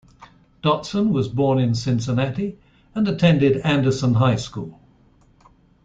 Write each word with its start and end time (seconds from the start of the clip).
Dotson 0.63 1.11
was 1.11 1.27
born 1.27 1.59
in 1.59 1.75
Cincinnati 1.75 2.57
and 2.95 3.07
attended 3.07 3.57
Anderson 3.57 4.15
High 4.15 4.37
School. 4.37 4.81